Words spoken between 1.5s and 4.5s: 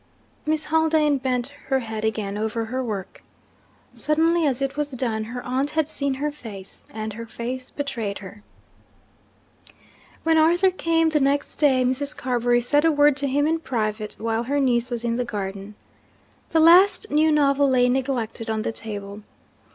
her head again over her work. Suddenly